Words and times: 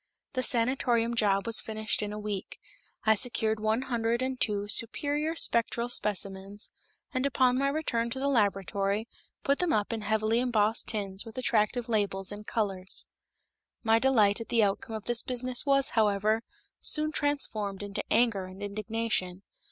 The 0.33 0.41
sanatorium 0.41 1.15
job 1.15 1.45
was 1.45 1.61
finished 1.61 2.01
in 2.01 2.11
a 2.11 2.17
week. 2.17 2.57
I 3.03 3.13
secured 3.13 3.59
one 3.59 3.83
hundred 3.83 4.23
and 4.23 4.39
two 4.41 4.67
superior 4.67 5.35
spectral 5.35 5.89
specimens, 5.89 6.71
and 7.13 7.23
upon 7.23 7.59
my 7.59 7.67
return 7.67 8.09
to 8.09 8.19
the 8.19 8.27
laboratory, 8.27 9.07
put 9.43 9.59
them 9.59 9.71
up 9.71 9.93
in 9.93 10.01
heavily 10.01 10.39
embossed 10.39 10.87
tins 10.87 11.23
with 11.23 11.37
attractive 11.37 11.87
labels 11.87 12.31
in 12.31 12.45
colors. 12.45 13.05
My 13.83 13.99
delight 13.99 14.41
at 14.41 14.49
the 14.49 14.63
outcome 14.63 14.95
of 14.95 15.05
this 15.05 15.21
business 15.21 15.67
was, 15.67 15.89
however, 15.91 16.41
soon 16.79 17.11
transformed 17.11 17.81
to 17.93 18.03
anger 18.09 18.45
and 18.47 18.63
indignation. 18.63 19.43